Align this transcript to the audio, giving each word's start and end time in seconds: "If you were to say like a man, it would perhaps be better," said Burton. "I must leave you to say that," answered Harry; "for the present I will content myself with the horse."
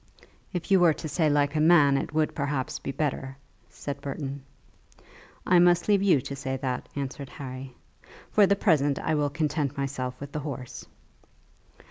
"If 0.51 0.71
you 0.71 0.79
were 0.79 0.95
to 0.95 1.07
say 1.07 1.29
like 1.29 1.55
a 1.55 1.59
man, 1.59 1.95
it 1.95 2.11
would 2.11 2.33
perhaps 2.33 2.79
be 2.79 2.91
better," 2.91 3.37
said 3.69 4.01
Burton. 4.01 4.41
"I 5.45 5.59
must 5.59 5.87
leave 5.87 6.01
you 6.01 6.21
to 6.21 6.35
say 6.35 6.57
that," 6.57 6.89
answered 6.95 7.29
Harry; 7.29 7.75
"for 8.31 8.47
the 8.47 8.55
present 8.55 8.97
I 8.97 9.13
will 9.13 9.29
content 9.29 9.77
myself 9.77 10.19
with 10.19 10.31
the 10.31 10.39
horse." 10.39 10.87